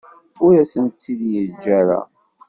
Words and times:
Ur 0.45 0.53
asent-tt-id-yeǧǧa 0.61 1.71
ara. 1.79 1.99